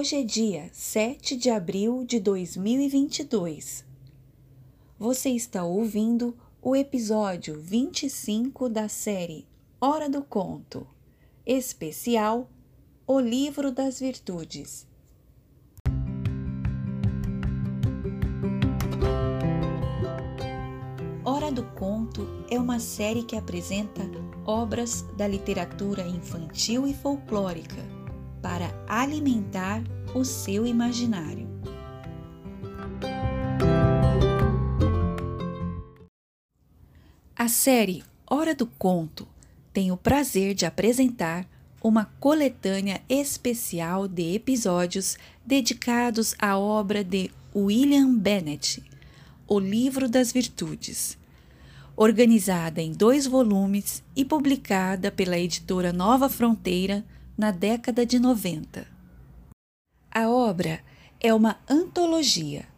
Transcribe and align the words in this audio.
Hoje 0.00 0.16
é 0.16 0.22
dia 0.22 0.70
7 0.72 1.36
de 1.36 1.50
abril 1.50 2.06
de 2.06 2.18
2022. 2.20 3.84
Você 4.98 5.28
está 5.28 5.62
ouvindo 5.62 6.34
o 6.62 6.74
episódio 6.74 7.60
25 7.60 8.70
da 8.70 8.88
série 8.88 9.46
Hora 9.78 10.08
do 10.08 10.22
Conto, 10.22 10.86
especial 11.44 12.48
O 13.06 13.20
Livro 13.20 13.70
das 13.70 14.00
Virtudes. 14.00 14.88
Hora 21.22 21.52
do 21.52 21.64
Conto 21.74 22.26
é 22.50 22.58
uma 22.58 22.80
série 22.80 23.22
que 23.22 23.36
apresenta 23.36 24.00
obras 24.46 25.02
da 25.18 25.28
literatura 25.28 26.08
infantil 26.08 26.86
e 26.86 26.94
folclórica 26.94 27.99
para 28.42 28.74
alimentar 28.88 29.82
o 30.14 30.24
seu 30.24 30.66
imaginário. 30.66 31.48
A 37.36 37.48
série 37.48 38.04
Hora 38.26 38.54
do 38.54 38.66
Conto 38.66 39.26
tem 39.72 39.90
o 39.90 39.96
prazer 39.96 40.54
de 40.54 40.66
apresentar 40.66 41.46
uma 41.82 42.04
coletânea 42.20 43.00
especial 43.08 44.06
de 44.06 44.34
episódios 44.34 45.16
dedicados 45.44 46.34
à 46.38 46.58
obra 46.58 47.02
de 47.02 47.30
William 47.54 48.14
Bennett, 48.14 48.82
O 49.48 49.58
Livro 49.58 50.08
das 50.08 50.30
Virtudes, 50.32 51.16
organizada 51.96 52.82
em 52.82 52.92
dois 52.92 53.26
volumes 53.26 54.02
e 54.14 54.24
publicada 54.24 55.10
pela 55.10 55.38
editora 55.38 55.92
Nova 55.92 56.28
Fronteira 56.28 57.04
na 57.40 57.50
década 57.50 58.04
de 58.04 58.18
90. 58.18 58.86
A 60.10 60.28
obra 60.28 60.84
é 61.18 61.32
uma 61.32 61.58
antologia 61.66 62.68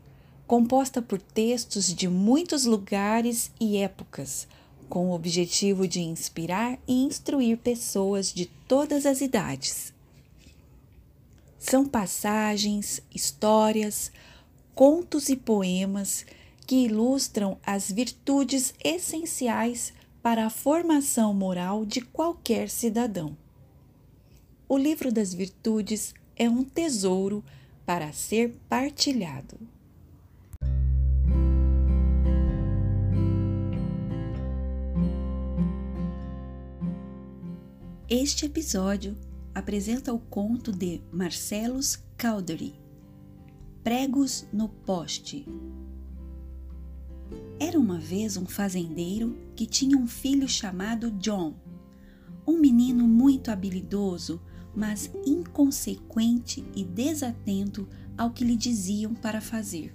composta 0.46 1.02
por 1.02 1.20
textos 1.20 1.92
de 1.92 2.06
muitos 2.06 2.64
lugares 2.64 3.50
e 3.58 3.76
épocas, 3.76 4.46
com 4.88 5.08
o 5.08 5.14
objetivo 5.14 5.88
de 5.88 6.00
inspirar 6.00 6.78
e 6.86 7.02
instruir 7.02 7.58
pessoas 7.58 8.32
de 8.32 8.46
todas 8.68 9.04
as 9.04 9.20
idades. 9.20 9.92
São 11.58 11.84
passagens, 11.84 13.02
histórias, 13.12 14.12
contos 14.76 15.28
e 15.28 15.34
poemas 15.34 16.24
que 16.68 16.84
ilustram 16.84 17.58
as 17.66 17.90
virtudes 17.90 18.74
essenciais 18.84 19.92
para 20.22 20.46
a 20.46 20.50
formação 20.50 21.34
moral 21.34 21.84
de 21.84 22.00
qualquer 22.00 22.70
cidadão. 22.70 23.36
O 24.74 24.78
livro 24.78 25.12
das 25.12 25.34
virtudes 25.34 26.14
é 26.34 26.48
um 26.48 26.64
tesouro 26.64 27.44
para 27.84 28.10
ser 28.10 28.56
partilhado. 28.70 29.58
Este 38.08 38.46
episódio 38.46 39.14
apresenta 39.54 40.10
o 40.10 40.18
conto 40.18 40.72
de 40.72 41.02
Marcellus 41.12 42.02
Caldery, 42.16 42.74
Pregos 43.84 44.46
no 44.50 44.70
Poste. 44.70 45.44
Era 47.60 47.78
uma 47.78 47.98
vez 47.98 48.38
um 48.38 48.46
fazendeiro 48.46 49.36
que 49.54 49.66
tinha 49.66 49.98
um 49.98 50.06
filho 50.06 50.48
chamado 50.48 51.10
John, 51.10 51.52
um 52.46 52.58
menino 52.58 53.06
muito 53.06 53.50
habilidoso 53.50 54.40
mas 54.74 55.10
inconsequente 55.26 56.64
e 56.74 56.84
desatento 56.84 57.88
ao 58.16 58.30
que 58.30 58.44
lhe 58.44 58.56
diziam 58.56 59.14
para 59.14 59.40
fazer. 59.40 59.94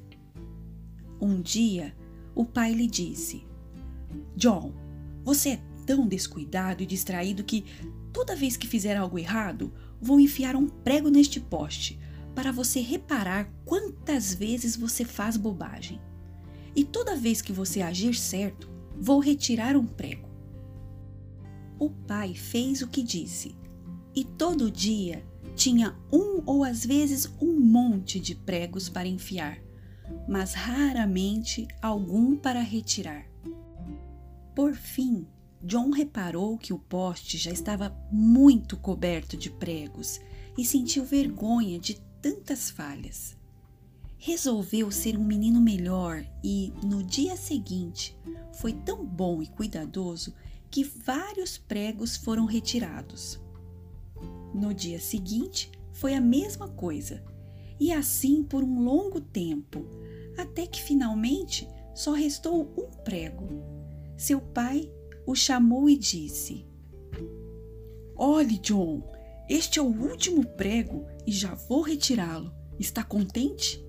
Um 1.19 1.41
dia, 1.41 1.95
o 2.35 2.45
pai 2.45 2.73
lhe 2.73 2.87
disse: 2.87 3.45
John, 4.35 4.73
você 5.23 5.49
é 5.49 5.61
tão 5.85 6.07
descuidado 6.07 6.83
e 6.83 6.85
distraído 6.85 7.43
que, 7.43 7.65
toda 8.13 8.35
vez 8.35 8.55
que 8.55 8.67
fizer 8.67 8.95
algo 8.95 9.17
errado, 9.17 9.73
vou 9.99 10.19
enfiar 10.19 10.55
um 10.55 10.67
prego 10.67 11.09
neste 11.09 11.39
poste 11.39 11.99
para 12.35 12.51
você 12.51 12.81
reparar 12.81 13.51
quantas 13.65 14.33
vezes 14.33 14.75
você 14.75 15.03
faz 15.03 15.35
bobagem. 15.35 15.99
E 16.75 16.83
toda 16.83 17.15
vez 17.15 17.41
que 17.41 17.51
você 17.51 17.81
agir 17.81 18.13
certo, 18.13 18.69
vou 18.95 19.19
retirar 19.19 19.75
um 19.75 19.87
prego. 19.87 20.29
O 21.79 21.89
pai 21.89 22.35
fez 22.35 22.83
o 22.83 22.87
que 22.87 23.01
disse 23.01 23.55
e 24.17 24.23
todo 24.23 24.71
dia 24.71 25.23
tinha 25.55 25.95
um 26.11 26.41
ou 26.43 26.63
às 26.63 26.83
vezes 26.83 27.31
um 27.39 27.59
monte 27.59 28.19
de 28.19 28.33
pregos 28.33 28.89
para 28.89 29.07
enfiar, 29.07 29.59
mas 30.27 30.55
raramente 30.55 31.67
algum 31.79 32.35
para 32.35 32.59
retirar. 32.59 33.27
Por 34.55 34.73
fim, 34.73 35.27
John 35.61 35.91
reparou 35.91 36.57
que 36.57 36.73
o 36.73 36.79
poste 36.79 37.37
já 37.37 37.51
estava 37.51 37.95
muito 38.11 38.75
coberto 38.75 39.37
de 39.37 39.51
pregos 39.51 40.19
e 40.57 40.65
sentiu 40.65 41.05
vergonha 41.05 41.77
de 41.77 42.01
tantas 42.19 42.71
falhas. 42.71 43.37
Resolveu 44.17 44.89
ser 44.89 45.15
um 45.15 45.23
menino 45.23 45.61
melhor 45.61 46.25
e, 46.43 46.73
no 46.83 47.03
dia 47.03 47.37
seguinte, 47.37 48.17
foi 48.53 48.73
tão 48.73 49.05
bom 49.05 49.43
e 49.43 49.45
cuidadoso 49.47 50.33
que 50.71 50.83
vários 50.83 51.55
pregos 51.59 52.17
foram 52.17 52.45
retirados. 52.45 53.39
No 54.53 54.73
dia 54.73 54.99
seguinte, 54.99 55.71
foi 55.91 56.13
a 56.13 56.21
mesma 56.21 56.67
coisa, 56.67 57.23
e 57.79 57.91
assim 57.91 58.43
por 58.43 58.63
um 58.63 58.81
longo 58.81 59.19
tempo, 59.19 59.85
até 60.37 60.65
que 60.65 60.81
finalmente 60.81 61.67
só 61.95 62.13
restou 62.13 62.73
um 62.77 62.89
prego. 63.03 63.47
Seu 64.15 64.39
pai 64.39 64.91
o 65.25 65.35
chamou 65.35 65.89
e 65.89 65.97
disse: 65.97 66.65
Olhe, 68.15 68.57
John, 68.59 69.03
este 69.49 69.79
é 69.79 69.81
o 69.81 69.85
último 69.85 70.45
prego 70.45 71.05
e 71.25 71.31
já 71.31 71.53
vou 71.55 71.81
retirá-lo. 71.81 72.53
Está 72.79 73.03
contente? 73.03 73.83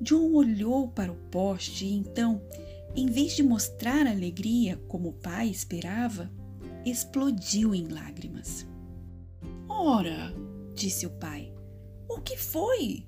John 0.00 0.32
olhou 0.32 0.88
para 0.88 1.12
o 1.12 1.16
poste 1.30 1.84
e 1.84 1.92
então, 1.92 2.42
em 2.94 3.06
vez 3.06 3.32
de 3.32 3.42
mostrar 3.42 4.06
alegria 4.06 4.76
como 4.88 5.10
o 5.10 5.12
pai 5.12 5.48
esperava, 5.48 6.30
explodiu 6.84 7.74
em 7.74 7.88
lágrimas. 7.88 8.66
Ora, 9.68 10.34
disse 10.74 11.06
o 11.06 11.10
pai, 11.10 11.52
o 12.08 12.20
que 12.20 12.36
foi? 12.36 13.06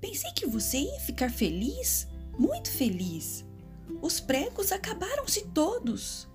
Pensei 0.00 0.30
que 0.32 0.46
você 0.46 0.78
ia 0.78 1.00
ficar 1.00 1.30
feliz, 1.30 2.06
muito 2.38 2.70
feliz. 2.70 3.44
Os 4.00 4.20
pregos 4.20 4.72
acabaram-se 4.72 5.46
todos. 5.48 6.28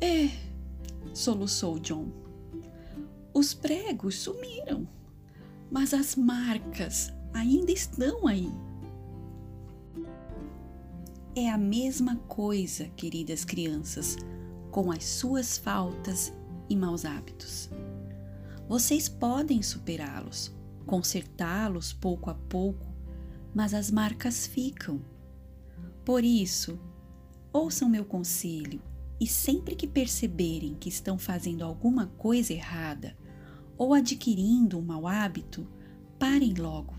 É, 0.00 0.28
soluçou 1.12 1.78
John. 1.78 2.10
Os 3.34 3.54
pregos 3.54 4.16
sumiram, 4.16 4.88
mas 5.70 5.92
as 5.94 6.16
marcas 6.16 7.12
ainda 7.32 7.70
estão 7.70 8.26
aí. 8.26 8.50
É 11.36 11.50
a 11.50 11.58
mesma 11.58 12.16
coisa, 12.26 12.88
queridas 12.96 13.44
crianças, 13.44 14.16
com 14.70 14.90
as 14.90 15.04
suas 15.04 15.56
faltas 15.56 16.32
e 16.68 16.76
maus 16.76 17.04
hábitos. 17.04 17.70
Vocês 18.68 19.08
podem 19.08 19.62
superá-los, 19.62 20.54
consertá-los 20.84 21.92
pouco 21.92 22.30
a 22.30 22.34
pouco, 22.34 22.86
mas 23.54 23.72
as 23.72 23.90
marcas 23.90 24.46
ficam. 24.46 25.00
Por 26.04 26.22
isso, 26.22 26.78
ouçam 27.52 27.88
meu 27.88 28.04
conselho 28.04 28.82
e 29.20 29.26
sempre 29.26 29.74
que 29.74 29.86
perceberem 29.86 30.74
que 30.74 30.88
estão 30.88 31.18
fazendo 31.18 31.64
alguma 31.64 32.06
coisa 32.06 32.52
errada 32.52 33.16
ou 33.76 33.94
adquirindo 33.94 34.78
um 34.78 34.82
mau 34.82 35.06
hábito, 35.06 35.66
parem 36.18 36.54
logo. 36.54 36.94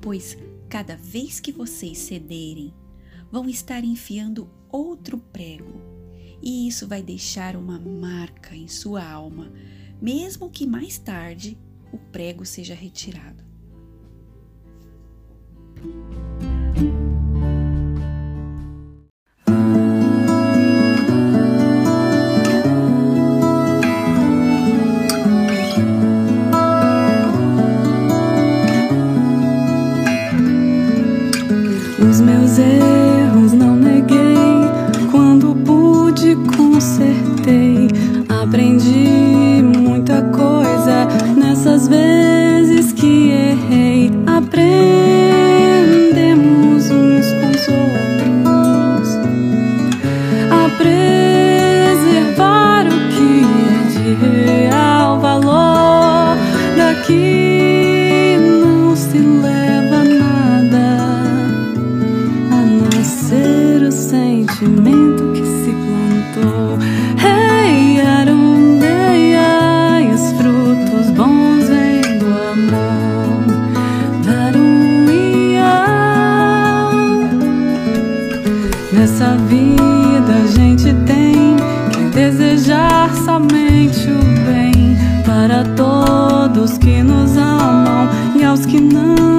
Pois 0.00 0.36
cada 0.68 0.96
vez 0.96 1.40
que 1.40 1.52
vocês 1.52 1.98
cederem, 1.98 2.74
vão 3.30 3.48
estar 3.48 3.84
enfiando 3.84 4.50
outro 4.70 5.18
prego 5.18 5.97
e 6.42 6.68
isso 6.68 6.86
vai 6.86 7.02
deixar 7.02 7.56
uma 7.56 7.78
marca 7.78 8.54
em 8.54 8.68
sua 8.68 9.04
alma, 9.04 9.50
mesmo 10.00 10.50
que 10.50 10.66
mais 10.66 10.98
tarde 10.98 11.58
o 11.92 11.98
prego 11.98 12.44
seja 12.44 12.74
retirado. 12.74 13.44
Os 32.00 32.20
meus 32.20 32.58
erros 32.58 33.07
husband. 41.78 42.27
que 86.78 87.02
nos 87.02 87.36
amam 87.36 88.08
e 88.34 88.44
aos 88.44 88.64
que 88.64 88.80
não. 88.80 89.37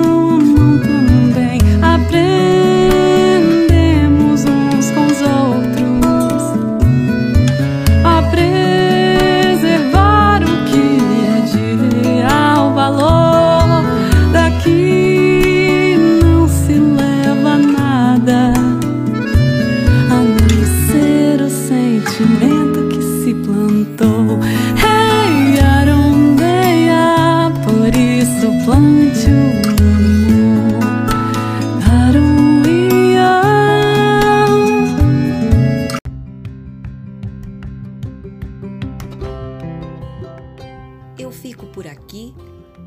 aqui. 42.20 42.36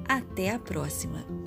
Até 0.09 0.51
a 0.51 0.59
próxima! 0.59 1.42